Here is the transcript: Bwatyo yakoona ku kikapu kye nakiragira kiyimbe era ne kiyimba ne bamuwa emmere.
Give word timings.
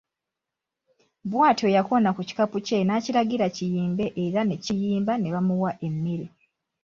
Bwatyo 1.31 1.67
yakoona 1.75 2.09
ku 2.15 2.21
kikapu 2.27 2.57
kye 2.67 2.79
nakiragira 2.87 3.45
kiyimbe 3.55 4.05
era 4.23 4.41
ne 4.45 4.55
kiyimba 4.63 5.13
ne 5.17 5.29
bamuwa 5.35 5.71
emmere. 5.87 6.25